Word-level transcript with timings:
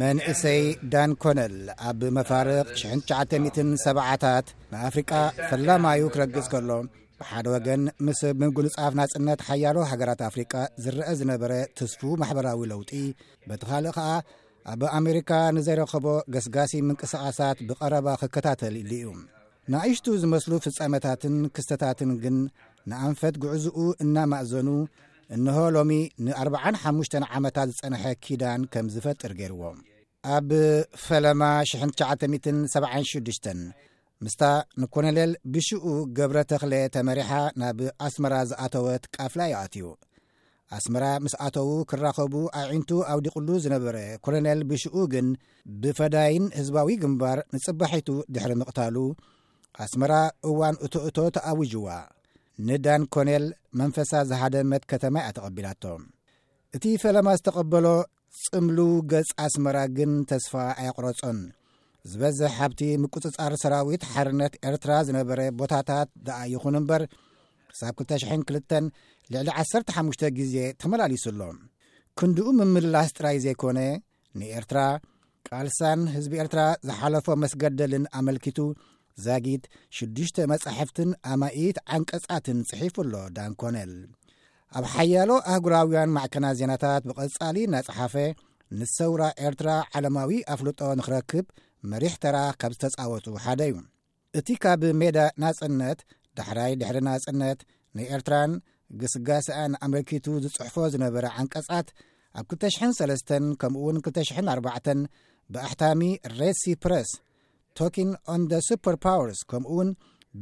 መንእሰይ 0.00 0.62
ዳን 0.92 1.12
ኮነል 1.22 1.56
ኣብ 1.88 2.00
መፋርቅ 2.18 2.66
697ዓታት 2.82 4.46
ንኣፍሪቃ 4.72 5.12
ፈላማዩ 5.50 6.02
ክረግጽ 6.14 6.46
ከሎ 6.52 6.70
ብሓደ 7.22 7.46
ወገን 7.56 7.82
ምስ 8.06 8.20
ምጉንጻፍ 8.42 8.92
ናጽነት 9.00 9.40
ሓያሎ 9.48 9.76
ሃገራት 9.90 10.20
ኣፍሪቃ 10.30 10.52
ዝርአ 10.84 11.08
ዝነበረ 11.20 11.52
ትስፉ 11.80 12.02
ማሕበራዊ 12.22 12.62
ለውጢ 12.72 12.92
በቲ 13.50 13.62
ኻልእ 13.72 13.92
ኸዓ 13.98 14.12
ኣብ 14.72 14.80
ኣሜሪካ 15.00 15.30
ንዘይረኸቦ 15.58 16.06
ገስጋሲ 16.36 16.72
ምንቅስቓሳት 16.88 17.60
ብቐረባ 17.68 18.06
ኽከታተል 18.22 18.74
ኢሉ 18.84 18.92
እዩ 19.00 19.06
ናእሽቱ 19.72 20.06
ዝመስሉ 20.22 20.52
ፍጻመታትን 20.64 21.34
ክስተታትን 21.56 22.10
ግን 22.22 22.36
ንኣንፈት 22.90 23.34
ግዕዝኡ 23.42 23.78
እናማእዘኑ 24.04 24.68
እንሆ 25.36 25.56
ሎሚ 25.76 25.92
ን 26.24 26.28
45 26.44 27.16
ዓመታት 27.38 27.68
ዝጸንሐ 27.72 28.04
ኪዳን 28.24 28.62
ከም 28.72 28.86
ዝፈጥር 28.94 29.32
ገይርዎም 29.40 29.78
ኣብ 30.36 30.48
ፈለማ 31.06 31.42
69976 31.72 33.48
ምስታ 34.24 34.42
ንኮሎኔል 34.82 35.30
ብሽኡ 35.52 35.82
ገብረ 36.16 36.38
ተኽሌ 36.50 36.74
ተመሪሓ 36.94 37.30
ናብ 37.60 37.78
ኣስመራ 38.06 38.34
ዝኣተወት 38.52 39.04
ቃፍላ 39.16 39.42
ይኣትዩ 39.52 39.86
ኣስመራ 40.78 41.04
ምስ 41.24 41.34
ኣተዉ 41.46 41.70
ክራኸቡ 41.90 42.32
ኣብዒንቱ 42.60 42.90
ኣውዲቕሉ 43.12 43.48
ዝነበረ 43.64 43.96
ኮሎነል 44.24 44.60
ብሽኡ 44.70 44.96
ግን 45.12 45.28
ብፈዳይን 45.82 46.44
ህዝባዊ 46.58 46.88
ግምባር 47.04 47.38
ንጽባሒቱ 47.54 48.10
ድሕሪ 48.34 48.52
ምቕታሉ 48.60 48.96
ኣስመራ 49.82 50.12
እዋን 50.48 50.76
እትእቶ 50.86 51.16
ተኣውጅዋ 51.36 51.86
ንዳን 52.68 53.02
ኮኔል 53.14 53.44
መንፈሳ 53.80 54.10
ዝሓደ 54.30 54.56
መት 54.70 54.82
ከተማ 54.90 55.14
እኣተቐቢላቶ 55.24 55.84
እቲ 56.76 56.84
ፈለማ 57.02 57.28
ዝተቐበሎ 57.38 57.86
ፅምሉ 58.42 58.78
ገፂ 59.12 59.28
ኣስመራ 59.44 59.76
ግን 59.96 60.12
ተስፋ 60.30 60.52
ኣይቕረጾን 60.82 61.38
ዝበዝሕ 62.10 62.52
ካብቲ 62.58 62.82
ምቅፅጻር 63.02 63.52
ሰራዊት 63.62 64.02
ሓርነት 64.12 64.52
ኤርትራ 64.68 64.92
ዝነበረ 65.06 65.40
ቦታታት 65.60 66.08
ደኣ 66.26 66.38
ይኹን 66.52 66.76
እምበር 66.80 67.02
ክሳብ 67.72 67.96
22ልዕሊ 68.02 69.48
15 69.62 70.24
ግዜ 70.38 70.54
ተመላሊሱኣሎ 70.82 71.40
ክንድኡ 72.20 72.46
ምምላስ 72.58 73.10
ጥራይ 73.18 73.36
ዘይኮነ 73.46 73.78
ንኤርትራ 74.38 74.80
ቃልሳን 75.48 76.00
ህዝቢ 76.14 76.32
ኤርትራ 76.42 76.62
ዝሓለፎ 76.86 77.26
መስገደልን 77.42 78.04
ኣመልኪቱ 78.18 78.58
ዛጊድ 79.24 79.62
ሽዱሽተ 79.96 80.36
መጻሕፍትን 80.52 81.10
ኣማኢት 81.32 81.78
ዓንቀጻትን 81.96 82.58
ፅሒፉኣሎ 82.70 83.14
ዳንኮነል 83.36 83.92
ኣብ 84.78 84.84
ሓያሎ 84.94 85.30
ኣህጉራውያን 85.52 86.12
ማዕከና 86.16 86.46
ዜናታት 86.58 87.02
ብቐጻሊ 87.10 87.56
ናፀሓፈ 87.74 88.14
ንሰውራ 88.80 89.22
ኤርትራ 89.46 89.70
ዓለማዊ 89.98 90.32
ኣፍልጦ 90.54 90.80
ንኽረክብ 90.98 91.46
መሪሕ 91.92 92.14
ተራ 92.22 92.36
ካብ 92.60 92.72
ዝተፃወጡ 92.76 93.26
ሓደ 93.44 93.60
እዩ 93.70 93.76
እቲ 94.38 94.48
ካብ 94.64 94.82
ሜዳ 95.00 95.18
ናፅነት 95.42 96.00
ዳሕራይ 96.38 96.72
ድሕሪ 96.80 96.98
ናፅነት 97.08 97.60
ንኤርትራን 97.98 98.52
ግስጋሲኣን 99.00 99.72
ኣመርኪቱ 99.86 100.26
ዝፅሕፎ 100.44 100.76
ዝነበረ 100.92 101.24
ዓንቀጻት 101.40 101.88
ኣብ 102.40 102.44
203 102.54 103.34
ከምኡውን 103.60 103.96
24 104.06 104.90
ብኣሕታሚ 105.54 106.00
ሬሲፕረስ 106.38 107.10
ታክን 107.78 108.10
ን 108.40 108.42
ደ 108.50 108.54
ስፐርፓዋርስ 108.68 109.40
ከምኡውን 109.50 109.90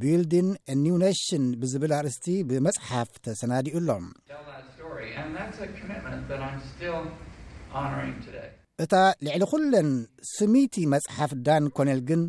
ቢልድን 0.00 0.48
ኒው 0.84 0.96
ነሽን 1.04 1.44
ብዝብል 1.60 1.92
ኣርእስቲ 1.98 2.26
ብመጽሓፍ 2.48 3.10
ተሰናዲኡ 3.26 3.74
ሎም 3.88 4.06
እታ 8.84 8.94
ልዕሊ 9.26 9.42
ዅለን 9.52 9.88
ስሚቲ 10.34 10.74
መጽሓፍ 10.94 11.32
ዳን 11.48 11.64
ኮነል 11.78 12.00
ግን 12.08 12.22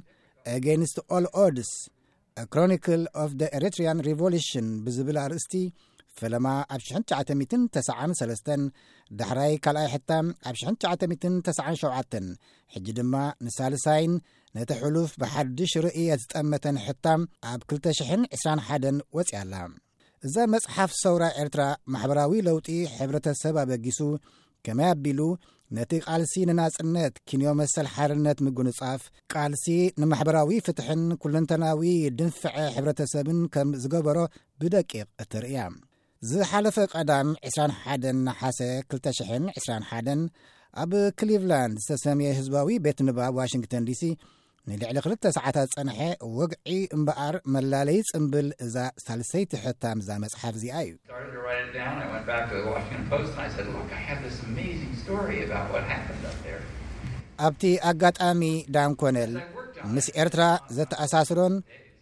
አገንስት 0.56 0.98
ኦል 1.18 1.26
ኦድስ 1.46 1.72
ክሮኒካል 2.54 3.04
ኦፍ 3.24 3.32
ኤርትሪን 3.58 4.00
ሪቨሉሽን 4.10 4.68
ብዝብል 4.86 5.18
ኣርእስቲ 5.26 5.54
ፈለማ 6.22 6.48
ኣብ 6.76 6.82
19993 6.90 8.56
ዳሕራይ 9.20 9.54
ካልኣይ 9.66 9.88
ሕታም 9.94 10.28
ኣብ 10.50 10.56
9997 10.64 12.20
ሕጂ 12.74 12.88
ድማ 13.00 13.14
ንሳልሳይን 13.46 14.14
ነቲ 14.58 14.70
ሕሉፍ 14.82 15.12
ብሓድሽ 15.22 15.74
ርእየት 15.86 16.22
ዝጠመተን 16.26 16.78
ሕታም 16.86 17.22
ኣብ 17.52 17.62
221 17.76 19.00
ወፂኣኣላ 19.18 19.54
እዛብ 20.28 20.48
መፅሓፍ 20.56 20.92
ሰውራ 21.04 21.24
ኤርትራ 21.42 21.64
ማሕበራዊ 21.94 22.34
ለውጢ 22.50 22.70
ሕብረተሰብ 22.98 23.56
ኣበጊሱ 23.64 24.00
ከመይ 24.68 24.90
ኣቢሉ 24.96 25.22
ነቲ 25.78 25.92
ቓልሲ 26.06 26.34
ንናፅነት 26.50 27.16
ኪንዮ 27.30 27.50
መሰል 27.60 27.88
ሓርነት 27.96 28.38
ምጉንጻፍ 28.46 29.02
ቃልሲ 29.34 29.68
ንማሕበራዊ 30.02 30.52
ፍትሕን 30.68 31.04
ኩልንተናዊ 31.24 31.88
ድንፍዐ 32.20 32.56
ሕብረተሰብን 32.78 33.42
ከም 33.56 33.70
ዝገበሮ 33.84 34.18
ብደቂቕ 34.62 34.92
እትርእያ 35.24 35.60
ዝሓለፈ 36.30 36.78
ቀዳም 36.94 37.28
21ናሓ2021 37.50 40.26
ኣብ 40.82 40.92
ክሊቭላንድ 41.20 41.76
ዝተሰሚየ 41.84 42.32
ህዝባዊ 42.40 42.70
ቤት 42.86 43.00
ንባብ 43.08 43.32
ዋሽንግተን 43.40 43.86
ዲሲ 43.90 44.02
ንልዕሊ 44.70 44.96
2ሰዓታት 45.28 45.68
ጸንሐ 45.76 46.00
ወግዒ 46.40 46.68
እምበኣር 46.98 47.36
መላለዪ 47.56 47.98
ፅምብል 48.12 48.48
እዛ 48.68 48.76
ሳሰይቲ 49.06 49.52
ሕታም 49.64 49.98
እዛ 50.04 50.10
መጽሓፍ 50.26 50.54
እዚኣ 50.60 50.76
እዩ 50.86 50.94
ኣብቲ 57.50 57.64
ኣጋጣሚ 57.92 58.42
ዳንኮነል 58.78 59.34
ምስ 59.96 60.08
ኤርትራ 60.24 60.42
ዘተኣሳስሮን 60.80 61.54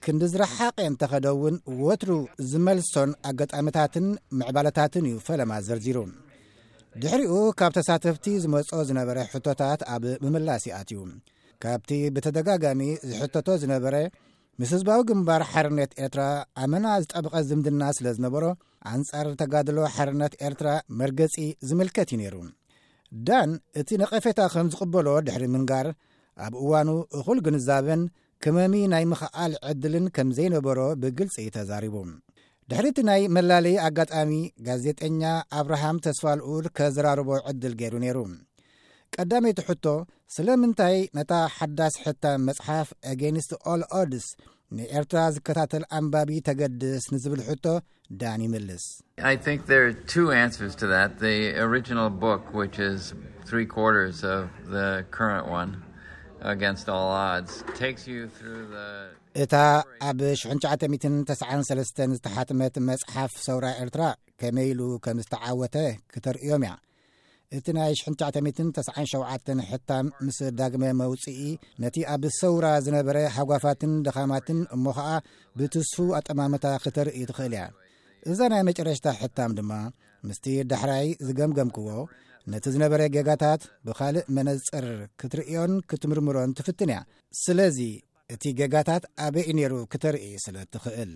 ክንዲ 0.07 0.23
ዝረሓቐ 0.31 0.73
እንተኸደውን 0.89 1.55
ወትሩ 1.85 2.11
ዝመልሶን 2.49 3.09
ኣጋጣሚታትን 3.29 4.05
ምዕባሎታትን 4.39 5.07
እዩ 5.09 5.15
ፈለማ 5.27 5.51
ዘርዚሩ 5.67 5.97
ድሕሪኡ 7.01 7.33
ካብ 7.59 7.71
ተሳተፍቲ 7.77 8.25
ዝመፆ 8.43 8.69
ዝነበረ 8.89 9.17
ሕቶታት 9.31 9.81
ኣብ 9.93 10.03
ምምላስ 10.23 10.65
ኣትእዩ 10.77 10.99
ካብቲ 11.63 11.89
ብተደጋጋሚ 12.17 12.81
ዝሕተቶ 13.09 13.47
ዝነበረ 13.63 13.95
ምስ 14.61 14.71
ህዝባዊ 14.75 14.99
ግንባር 15.09 15.41
ሓርነት 15.51 15.91
ኤርትራ 16.05 16.23
ኣመና 16.65 16.85
ዝጠብቐ 17.05 17.35
ዝምድና 17.49 17.83
ስለ 17.97 18.07
ዝነበሮ 18.19 18.45
ኣንጻር 18.93 19.27
ተጋድሎ 19.41 19.77
ሓርነት 19.95 20.33
ኤርትራ 20.49 20.69
መርገፂ 21.01 21.35
ዝምልከት 21.71 22.09
እዩ 22.13 22.17
ነይሩ 22.21 22.35
ዳን 23.29 23.51
እቲ 23.81 23.89
ነቐፈታ 24.03 24.39
ከም 24.53 24.69
ዝቕበሎ 24.75 25.07
ድሕሪ 25.27 25.43
ምንጋር 25.57 25.89
ኣብ 26.47 26.55
እዋኑ 26.63 26.89
እኹል 27.19 27.39
ግንዛብን 27.47 28.01
ክመሚ 28.45 28.73
ናይ 28.91 29.05
ምኽኣል 29.11 29.53
ዕድልን 29.69 30.05
ከም 30.15 30.29
ዘይነበሮ 30.37 30.79
ብግልፂ 31.01 31.35
ተዛሪቡ 31.55 31.95
ድሕሪ 32.71 32.85
እቲ 32.91 32.99
ናይ 33.09 33.21
መላለዪ 33.35 33.73
ኣጋጣሚ 33.87 34.31
ጋዜጠኛ 34.67 35.21
ኣብርሃም 35.59 36.01
ተስፋልኡል 36.05 36.65
ከዘራርቦ 36.77 37.29
ዕድል 37.51 37.73
ገይሩ 37.81 37.93
ነይሩ 38.03 38.17
ቀዳመይቲ 39.15 39.59
ሕቶ 39.69 39.85
ስለምንታይ 40.35 40.97
ነታ 41.17 41.33
ሓዳስሕተ 41.57 42.23
መፅሓፍ 42.47 42.89
ኣገኒስት 43.13 43.51
ኦል 43.73 43.83
ኦድስ 44.01 44.27
ንኤርትራ 44.77 45.19
ዝከታተል 45.35 45.83
ኣንባቢ 45.99 46.31
ተገድስ 46.47 47.05
ንዝብል 47.15 47.41
ሕቶ 47.49 47.65
ዳን 48.21 48.41
ይመልስ 48.47 48.85
እታ 59.41 59.53
ኣብ 60.07 60.19
6993 60.41 62.01
ዝተሓትመት 62.17 62.75
መፅሓፍ 62.89 63.31
ሰውራ 63.45 63.65
ኤርትራ 63.83 64.03
ከመይ 64.41 64.67
ኢሉ 64.73 64.81
ከም 65.05 65.17
ዝተዓወተ 65.25 65.75
ክተርእዮም 66.13 66.63
እያ 66.67 66.73
እቲ 67.57 67.65
ናይ 67.77 67.93
69997 68.01 69.53
ሕታም 69.69 70.07
ምስ 70.27 70.37
ዳግመ 70.59 70.83
መውፅኢ 71.01 71.39
ነቲ 71.83 71.97
ኣብ 72.13 72.23
ሰውራ 72.39 72.65
ዝነበረ 72.85 73.17
ሓጓፋትን 73.37 73.93
ደኻማትን 74.07 74.59
እሞ 74.77 74.85
ኸዓ 74.99 75.11
ብትስፉ 75.59 75.97
ኣጠማምታ 76.19 76.65
ክተርኢዩ 76.85 77.27
ትኽእል 77.31 77.55
እያ 77.57 77.63
እዛ 78.31 78.39
ናይ 78.53 78.63
መጨረሽታ 78.69 79.07
ሕታም 79.21 79.51
ድማ 79.59 79.71
ምስቲ 80.29 80.45
ዳሕራይ 80.73 81.07
ዝገምገም 81.27 81.69
ክዎ 81.77 81.89
ነቲ 82.51 82.65
ዝነበረ 82.73 83.01
ጌጋታት 83.15 83.61
ብካልእ 83.87 84.27
መነፅር 84.35 84.85
ክትርእዮን 85.21 85.71
ክትምርምሮን 85.91 86.51
ትፍትን 86.57 86.89
እያ 86.93 86.99
ስለዚ 87.43 87.77
እቲ 88.33 88.43
ጌጋታት 88.59 89.03
ኣበይይ 89.25 89.51
ነይሩ 89.57 89.73
ክተርኢ 89.93 90.25
ስለትኽእል 90.45 91.11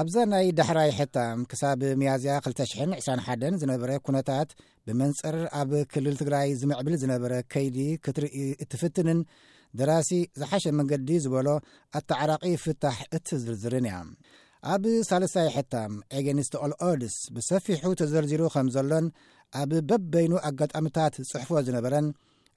ኣብዛ 0.00 0.16
ናይ 0.32 0.46
ዳሕራይ 0.58 0.90
ሕታም 0.98 1.40
ክሳብ 1.50 1.80
መያዝያ 2.00 2.34
200201 2.46 3.58
ዝነበረ 3.62 3.90
ኩነታት 4.08 4.50
ብመንፅር 4.86 5.36
ኣብ 5.60 5.72
ክልል 5.94 6.14
ትግራይ 6.22 6.48
ዝምዕብል 6.60 6.94
ዝነበረ 7.02 7.32
ከይዲ 7.54 7.78
ክትርኢ 8.06 8.40
እትፍትንን 8.64 9.18
ደራሲ 9.80 10.10
ዝሓሸ 10.42 10.64
መንገዲ 10.78 11.10
ዝበሎ 11.26 11.48
ኣተዓራቒ 11.98 12.42
ፍታሕ 12.66 12.98
እትዝርዝርን 13.16 13.86
እያ 13.90 13.98
ኣብ 14.72 14.82
ሳለሳይ 15.10 15.48
ሕታም 15.58 15.92
ኤገኒስቶ 16.18 16.54
ኦልኦድስ 16.64 17.14
ብሰፊሑ 17.36 17.84
ተዘርዚሩ 18.00 18.42
ከም 18.54 18.68
ዘሎን 18.74 19.06
ኣብ 19.60 19.70
በበይኑ 19.88 20.32
ኣጋጣሚታት 20.48 21.14
ፅሕፎ 21.30 21.50
ዝነበረን 21.66 22.06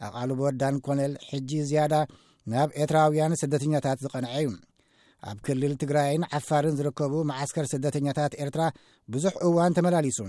ኣቓልቦ 0.07 0.41
ዳንኮነል 0.61 1.13
ሕጂ 1.31 1.51
ዝያዳ 1.69 1.95
ናብ 2.51 2.69
ኤርትራውያን 2.81 3.33
ስደተኛታት 3.41 3.97
ዝቐንዐ 4.05 4.31
እዩ 4.41 4.49
ኣብ 5.29 5.37
ክልል 5.45 5.73
ትግራይን 5.81 6.23
ዓፋርን 6.37 6.75
ዝርከቡ 6.79 7.13
ማዓስከር 7.29 7.65
ስደተኛታት 7.73 8.33
ኤርትራ 8.43 8.63
ብዙሕ 9.13 9.33
እዋን 9.47 9.75
ተመላሊሱ 9.77 10.19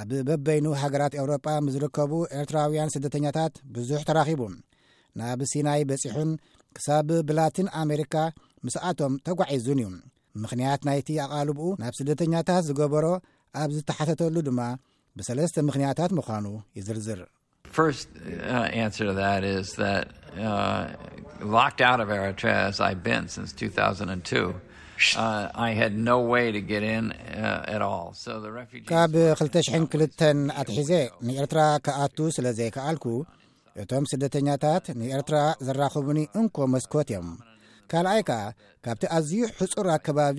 ኣብ 0.00 0.10
በበይኑ 0.28 0.66
ሃገራት 0.82 1.14
ኤውሮጳ 1.20 1.46
ምዝርከቡ 1.66 2.12
ኤርትራውያን 2.38 2.92
ስደተኛታት 2.94 3.54
ብዙሕ 3.74 4.00
ተራኺቡ 4.08 4.42
ናብ 5.20 5.40
ሲናይ 5.52 5.82
በፂሑን 5.90 6.30
ክሳብ 6.76 7.10
ብላትን 7.28 7.68
ኣሜሪካ 7.82 8.14
ምስኣቶም 8.66 9.12
ተጓዒዙን 9.26 9.78
እዩ 9.84 9.90
ምኽንያት 10.42 10.80
ናይቲ 10.88 11.08
ኣቓልብኡ 11.26 11.68
ናብ 11.82 11.92
ስደተኛታት 12.00 12.64
ዝገበሮ 12.70 13.06
ኣብ 13.60 13.70
ዝተሓተተሉ 13.76 14.36
ድማ 14.48 14.60
ብሰለስተ 15.18 15.56
ምኽንያታት 15.68 16.10
ምዃኑ 16.18 16.46
ይዝርዝር0 16.80 17.20
uh, 17.66 17.92
uh, 18.64 19.40
uh, 27.68 28.80
ካብ 28.90 29.14
202 29.14 30.26
ኣትሒዜ 30.60 30.90
ንኤርትራ 31.28 31.60
ከኣቱ 31.86 32.18
ስለ 32.38 32.46
ዘይከኣልኩ 32.60 33.06
እቶም 33.82 34.04
ስደተኛታት 34.12 34.84
ንኤርትራ 35.00 35.38
ዘራኽቡኒ 35.68 36.18
እንኮ 36.40 36.56
መስኮት 36.74 37.08
እዮም 37.14 37.30
ካልኣይ 37.92 38.20
ከ 38.28 38.32
ካብቲ 38.84 39.02
ኣዝዩ 39.16 39.40
ሕጹር 39.60 39.88
ኣከባቢ 39.96 40.38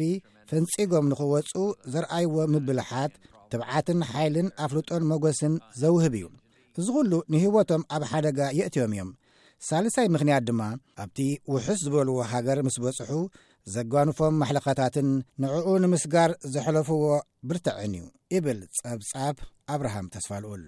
ፈንጺጎም 0.52 1.06
ንኽወፁ 1.12 1.56
ዘርኣይዎ 1.94 2.36
ምብልሓት 2.54 3.14
ትብዓትን 3.52 4.00
ሓይልን 4.12 4.48
ኣፍልጦን 4.66 5.08
መጐስን 5.12 5.54
ዘውህብ 5.82 6.16
እዩ 6.20 6.28
እዙ 6.82 6.88
ዅሉ 6.98 7.14
ንህይወቶም 7.34 7.84
ኣብ 7.96 8.04
ሓደጋ 8.12 8.40
የእትዮም 8.60 8.92
እዮም 8.96 9.10
ሳልሳይ 9.68 10.08
ምኽንያት 10.16 10.44
ድማ 10.50 10.62
ኣብቲ 11.04 11.18
ውሑስ 11.54 11.80
ዝበልዎ 11.86 12.18
ሃገር 12.34 12.60
ምስ 12.68 12.78
በጽሑ 12.84 13.10
ዘጓንፎም 13.76 14.38
ማሕለኸታትን 14.42 15.10
ንዕኡ 15.46 15.68
ንምስጋር 15.86 16.32
ዘሐለፍዎ 16.56 17.04
ብርትዕን 17.50 17.96
እዩ 18.00 18.06
ኢብል 18.38 18.60
ጸብጻብ 18.82 19.38
ኣብርሃም 19.76 20.12
ተስፋልኡል 20.16 20.66